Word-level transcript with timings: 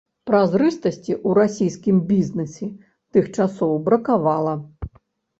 Празрыстасці 0.27 1.11
ў 1.15 1.29
расійскім 1.39 1.99
бізнэсе 2.11 2.69
тых 3.17 3.25
часоў 3.37 3.75
бракавала. 3.91 4.55